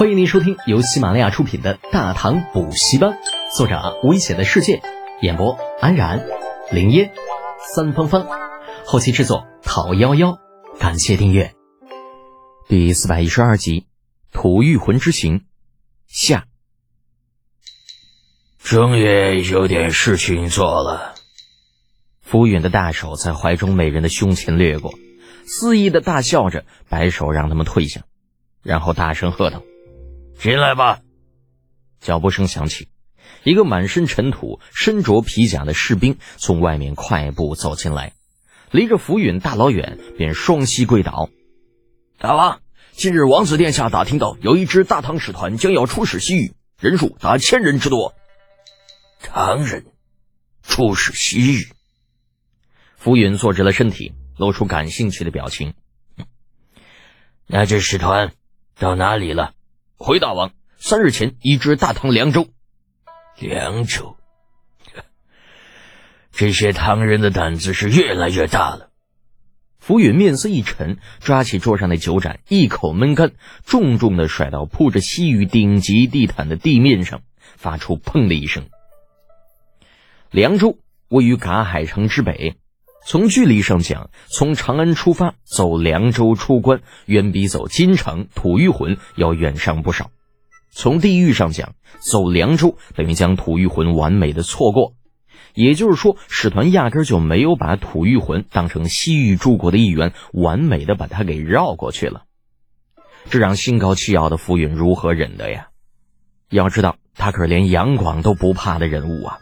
[0.00, 3.10] 欢迎您收听由喜马拉雅出品的《大唐补习班》，
[3.54, 4.80] 作者危险的世界，
[5.20, 6.26] 演播安然、
[6.72, 7.12] 林烟、
[7.74, 8.26] 三芳芳，
[8.86, 10.38] 后期制作陶幺幺。
[10.78, 11.54] 感谢订阅。
[12.66, 13.82] 第四百一十二集
[14.32, 15.40] 《吐玉魂之行》
[16.06, 16.46] 下。
[18.58, 21.14] 终于有点事情做了。
[22.22, 24.94] 浮云的大手在怀中美人的胸前掠过，
[25.44, 28.04] 肆意的大笑着，摆手让他们退下，
[28.62, 29.62] 然后大声喝道。
[30.40, 31.02] 进来吧！
[32.00, 32.88] 脚步声响起，
[33.44, 38.14] 一个满身尘土、身着皮甲的士兵从外面快步走进来，
[38.70, 41.28] 离着浮云大老远，便双膝跪倒。
[42.16, 42.62] 大王，
[42.92, 48.14] 近日王子殿下打听到，有一支大唐使团将要出使西域，人数达千人之多。
[49.20, 49.84] 唐人
[50.62, 51.68] 出使西域？
[52.96, 55.74] 浮云坐直了身体，露出感兴趣的表情。
[57.46, 58.32] 那这使团
[58.78, 59.52] 到哪里了？
[60.02, 62.48] 回大王，三日前已至大唐凉州。
[63.38, 64.16] 凉州，
[66.32, 68.88] 这些唐人的胆子是越来越大了。
[69.78, 73.32] 浮云面色一沉，抓起桌上的酒盏，一口闷干，
[73.66, 77.20] 重重的甩到铺着西域顶级地毯的地面上，
[77.58, 78.70] 发出“砰”的一声。
[80.30, 82.56] 凉州位于嘎海城之北。
[83.06, 90.10] 从距离上讲，从长安出发走凉州出关，远比走金城吐玉魂要远上不少。
[90.70, 94.94] 从地域上讲，走凉州等于将吐玉魂完美的错过。
[95.54, 102.22] 也就是说，使团压根就没有把吐玉魂当成西域诸国的一员，完美的把他给绕过去了。
[103.30, 105.68] 这让心高气傲的傅云如何忍得呀？
[106.50, 109.38] 要知道，他可是连杨广都不怕的人物啊！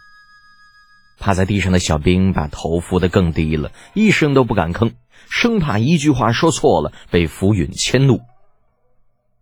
[1.19, 4.93] 趴在地上的小兵把头伏得更低了，一声都不敢吭，
[5.29, 8.21] 生怕一句话说错了被浮云迁怒。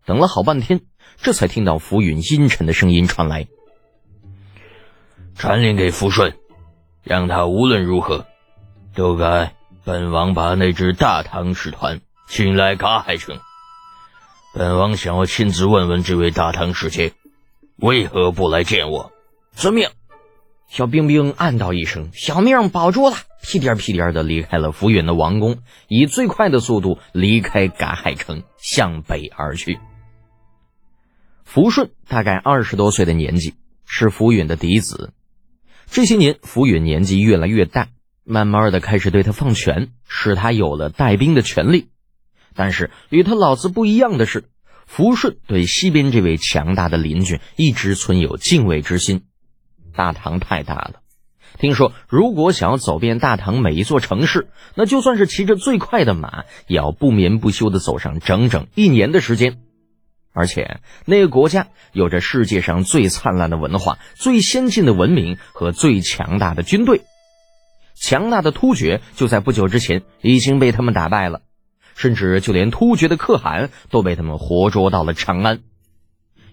[0.07, 0.81] 等了好半天，
[1.19, 3.47] 这才听到浮云阴沉的声音传来
[5.37, 6.35] ：“传令给福顺，
[7.03, 8.27] 让他无论如何
[8.95, 13.39] 都该本王把那支大唐使团请来嘎海城。
[14.55, 17.13] 本王想要亲自问问这位大唐使节，
[17.77, 19.13] 为何不来见我。
[19.55, 19.91] 遵命。”
[20.69, 29.79] 小冰冰暗道一声：“小命保住了！”屁颠屁颠的离开了浮云的王宫，以最快的速度离开赶海城，向北而去。
[31.45, 33.55] 福顺大概二十多岁的年纪，
[33.87, 35.13] 是浮云的嫡子。
[35.89, 37.89] 这些年，浮云年纪越来越大，
[38.25, 41.89] 慢慢的开始对他放权，使他有了带兵的权利。
[42.55, 44.49] 但是与他老子不一样的是，
[44.87, 49.23] 福顺对西边这位强大的邻居一直存有敬畏之心。
[49.97, 51.01] 大唐太大了，
[51.59, 59.59] 听说如果想要走遍大唐每一座城市，那就算是骑着最快的马，也要不眠不休的走上整整一年的时间。
[60.33, 67.01] 而且那个国家有着世界上最灿烂的文化、最先进的文明和最强大的军队，
[67.95, 71.41] 强大的突厥就在不久之前已经被他们打败了，
[71.95, 75.61] 甚至就连突厥的可汗都被他们活捉到了长安。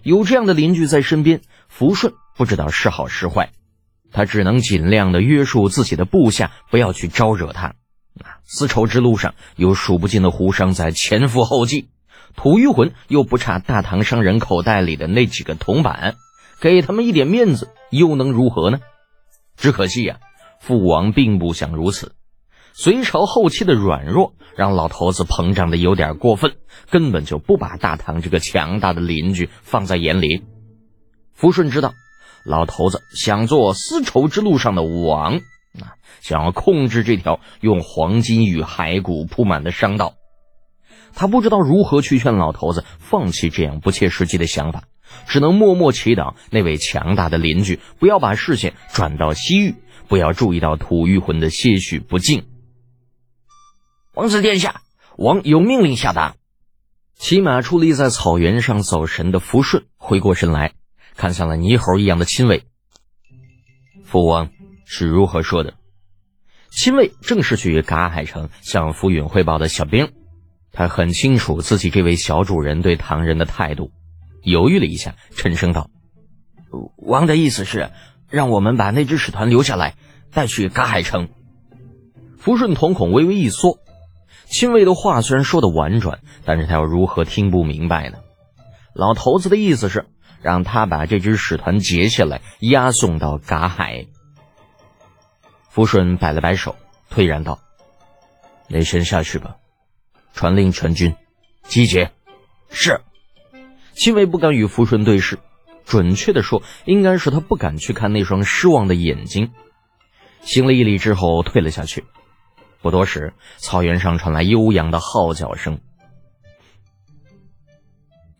[0.02, 2.14] 有这样的邻居在身边，福顺。
[2.36, 3.52] 不知道是好是坏，
[4.10, 7.76] 他只能尽量的约束自己的部下，不要去招惹他。
[8.20, 11.90] 啊，丝绸之路上有数不尽的胡商在前赴后继，
[12.34, 16.16] 吐玉魂又不差大唐商人口袋里的那几个铜板，
[16.60, 18.80] 给他们一点面子又能如何呢？
[19.56, 20.18] 只可惜呀，
[20.60, 22.16] 父王并不想如此。
[22.72, 26.56] 隋朝后期的软弱让老头子膨胀的有点过分，
[26.90, 30.42] 根本就不把大唐这个强大的邻居放在眼里。
[31.34, 31.94] 福顺知道。
[32.44, 35.36] 老头子想做丝绸之路上的王
[35.80, 40.14] 啊，想要控制这条用黄金与骸骨铺满的商道。
[41.14, 44.84] 他不知道如何去劝老头子放弃这样不切实际的想法，
[45.26, 52.44] 只能默默祈祷那位强大的邻居不要把视线转到西域，不要注意到吐玉魂的些许不敬。
[54.12, 54.82] 王子殿下，
[55.16, 56.34] 王有命令下达。
[57.16, 60.74] 骑马矗立在草原上走神的福顺回过神来。
[61.16, 62.64] 看向了泥猴一样的亲卫，
[64.04, 64.50] 父王
[64.84, 65.74] 是如何说的？
[66.70, 70.12] 亲卫正是去嘎海城向浮云汇报的小兵，
[70.72, 73.92] 他很清楚自己这位小主人对唐人的态度，
[74.42, 75.88] 犹豫了一下，沉声道
[76.98, 77.90] ：“王的意思是
[78.28, 79.94] 让我们把那支使团留下来，
[80.32, 81.28] 带去嘎海城。”
[82.36, 83.78] 福顺瞳孔微微一缩，
[84.46, 88.18] 亲卫的话虽然说的婉转，但是他又如何听不明白呢？
[88.94, 90.06] 老头子的意思是。
[90.44, 94.06] 让他把这支使团截下来，押送到嘎海。
[95.70, 96.76] 福顺摆了摆手，
[97.08, 97.60] 退然道
[98.68, 99.56] ：“你先下去吧，
[100.34, 101.16] 传令全军
[101.62, 102.12] 集结。”
[102.68, 103.00] 是。
[103.94, 105.38] 戚薇不敢与福顺对视，
[105.86, 109.50] 准确的说，应该是他不敢去看那双失望的眼睛。
[110.42, 112.04] 行了一礼之后，退了下去。
[112.82, 115.80] 不多时，草原上传来悠扬的号角声。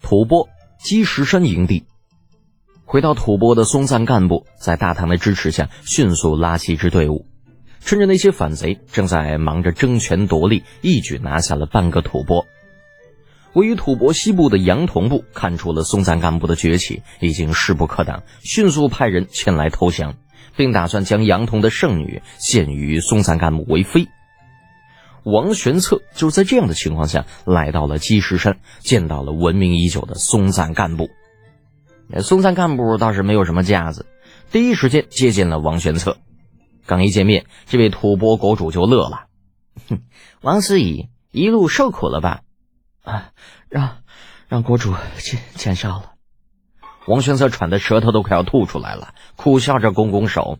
[0.02, 1.86] 吐蕃积石山营地，
[2.84, 7.26] 回到吐蕃的松赞干部在大唐的支持下，迅速拉起一支队伍，
[7.80, 12.46] 趁着那些反贼正在忙着争权夺利，一举拿下了半个吐蕃。
[13.54, 20.16] 位于吐蕃西部的杨同部看出了松赞干部的崛起已经势不可挡，迅速派人前来投降，
[20.56, 24.08] 并打算将杨同的圣女献于松赞干部为妃。
[25.24, 31.08] 王玄策就在这样的情况下来到了积石山，见到了闻名已久的松赞干部。
[32.22, 34.06] 松赞干部倒是没有什么架子，
[34.52, 36.18] 第一时间接见了王玄策。
[36.86, 39.26] 刚一见面，这位吐蕃国主就乐了
[39.88, 40.02] ：“哼，
[40.42, 42.42] 王思仪一路受苦了吧？”
[43.02, 43.30] 啊，
[43.68, 43.98] 让
[44.48, 46.12] 让国主见见笑了。
[47.06, 50.58] 王玄策喘的舌头都快要吐出来了，苦笑着拱拱手。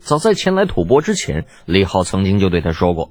[0.00, 3.10] 早在前来吐蕃之前，李浩曾经就对他说过：“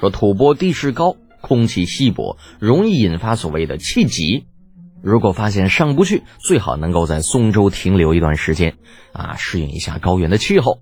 [0.00, 4.46] 说吐蕃地势高，空气稀薄，容易引发所谓的气急。
[5.02, 8.76] 如果发现上不去，最好能够在松州停留一段时间，
[9.12, 10.80] 啊，适应一下高原的气候。”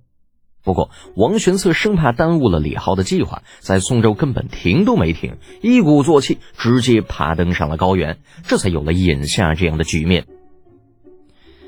[0.64, 10.26] 不过，王玄策生怕耽误了李浩的计划，在宋州根本停都没停，一鼓作气直接爬登上了高原，这才有了眼下这样的局面。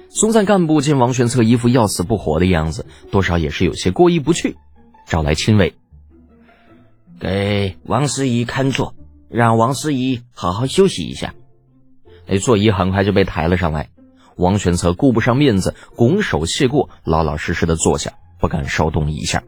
[0.08, 4.56] 松赞干部见王玄策一副要死不活的样子，多少也是有些过意不去，
[5.06, 5.74] 找来亲卫，
[7.20, 8.96] 给王司仪看座，
[9.28, 11.34] 让王司仪好好休息一下。
[12.28, 13.88] 哎，座椅很快就被抬了上来，
[14.36, 18.12] 王玄策顾不上面子，拱手谢过，老老实实的坐下。
[18.40, 19.42] 不敢稍动一下，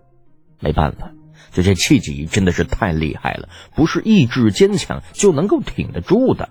[0.58, 1.12] 没办法，
[1.52, 6.48] 就这气急真的是太厉害了，不是意志坚强就能够挺得住的。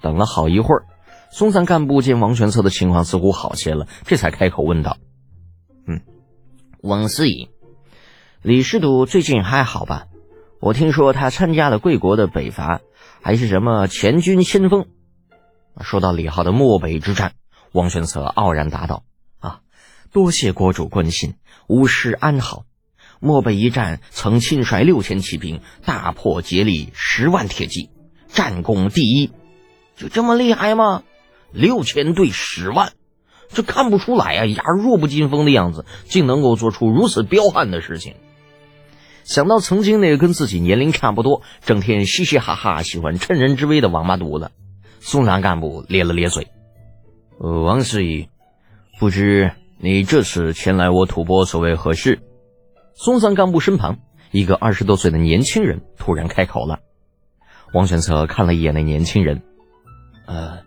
[0.00, 0.86] 等了好一会儿，
[1.30, 4.96] 松赞干部见王玄策的情况似乎好些了，这才开口问道
[5.86, 6.00] ：“嗯，
[6.80, 7.50] 王司仪，
[8.40, 10.06] 李师徒最近还好吧？
[10.62, 12.82] 我听说他参加了贵国的北伐，
[13.20, 14.86] 还是什么前军先锋。”
[15.82, 17.32] 说到李浩的漠北之战，
[17.72, 19.02] 王玄策傲然答道。
[19.40, 19.58] 啊
[20.12, 21.34] 多谢国主关心，
[21.66, 22.64] 吾师安好。
[23.18, 27.90] 漠北一战曾亲率六千骑兵，大破竭力十万铁骑，
[28.28, 29.32] 战功第一。
[29.96, 31.02] 就这么厉害吗？
[31.50, 32.92] 六千对十万，
[33.48, 38.14] 这看不出来啊，一弱不禁风的样子，竟能够做出如此彪悍的事情。
[39.24, 44.50] 想到曾经那个跟自己年龄差不多、整天嘻嘻哈哈、喜欢趁人之危的王八犊子，
[45.00, 46.48] 松赞干部咧了咧嘴
[47.38, 48.28] ：“王师仪，
[48.98, 49.52] 不知。”
[49.84, 52.20] 你这次前来我吐蕃所为何事？
[52.94, 53.98] 松赞干部身旁，
[54.30, 56.78] 一个二十多岁的年轻人突然开口了。
[57.74, 59.42] 王玄策看了一眼那年轻人，
[60.26, 60.60] 呃，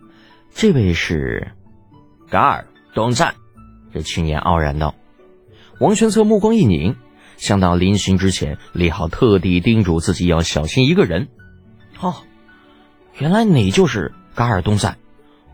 [0.54, 1.52] 这位是
[2.28, 3.36] 噶尔东赞。
[3.94, 4.94] 这青年傲然道。
[5.80, 6.96] 王玄策目光一凝，
[7.36, 11.28] 想到临行之前，李浩特地叮嘱自己要小心一个人。
[12.00, 12.14] 哦，
[13.18, 14.98] 原来你就是噶尔东赞，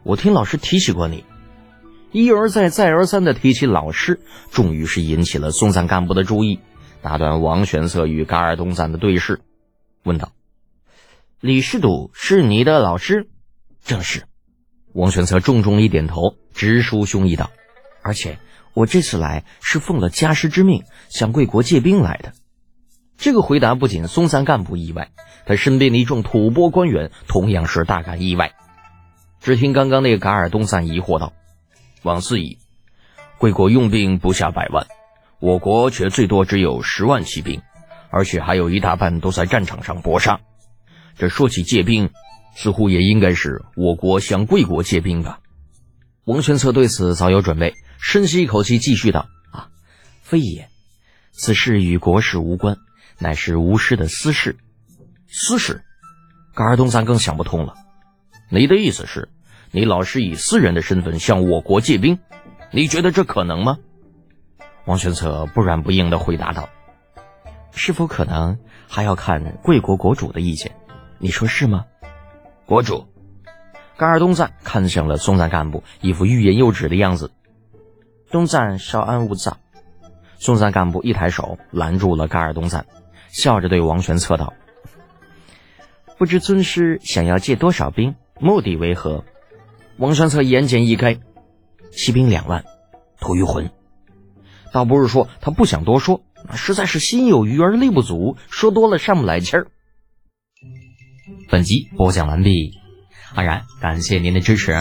[0.03, 1.25] 我听老师提起过你。
[2.13, 4.21] 一而再、再而三的提起老师，
[4.51, 6.61] 终于是引起了松赞干部的注意，
[7.01, 9.41] 打断王玄策与噶尔东赞的对视，
[10.03, 10.33] 问道
[11.41, 13.29] ：“李师笃是你的老师
[13.83, 14.25] ？”“正是。”
[14.93, 17.51] 王玄策重重一点头，直抒胸臆道
[18.05, 18.39] ：“而且
[18.75, 22.33] 我这次来是奉了家师之命，向贵国借兵来的。”
[23.19, 25.11] 这个回答不仅松赞干部意外，
[25.47, 28.53] 他身边的一众吐蕃官员同样是大感意外。
[29.41, 31.33] 只听刚刚那个噶尔东赞疑惑道。
[32.03, 32.59] 王四乙，
[33.39, 34.87] 贵国用兵不下百万，
[35.39, 37.63] 我国却最多只有十万骑兵，
[38.11, 40.41] 而且还有一大半都在战场上搏杀。
[41.17, 42.11] 这说起借兵，
[42.57, 45.39] 似乎也应该是我国向贵国借兵吧？
[46.25, 49.69] 王玄策对此早有准备，深吸一口气，继续道：“啊，
[50.23, 50.69] 非也，
[51.31, 52.77] 此事与国事无关，
[53.21, 54.57] 乃是吴师的私事。
[55.29, 55.85] 私事？”
[56.53, 57.75] 噶尔东赞更想不通了。
[58.51, 59.29] 你的意思是？
[59.71, 62.19] 你老是以私人的身份向我国借兵，
[62.73, 63.79] 你觉得这可能吗？
[64.85, 66.69] 王玄策不软不硬的回答道
[67.73, 70.73] ：“是否可能，还要看贵国国主的意见。
[71.19, 71.85] 你说是吗？”
[72.67, 73.07] 国主，
[73.97, 77.31] 噶尔东赞看向了松赞干部，一副欲言又止的样子。
[78.33, 79.59] 东赞稍安勿躁。
[80.41, 82.87] 松赞干部一抬手拦住了噶尔东赞，
[83.29, 84.55] 笑着对王玄策道
[86.19, 89.25] ：“不知尊师想要借多少兵，目的为何？”
[89.99, 91.21] 王玄策言简意赅，
[91.93, 92.65] 骑兵两万，
[93.21, 93.71] 吐于浑。
[94.73, 96.23] 倒不是说他不想多说，
[96.55, 99.69] 实在是心有余而力不足，说多了上不来气儿。
[101.51, 102.73] 本集播讲完毕，
[103.35, 104.73] 安然，感谢您的支持。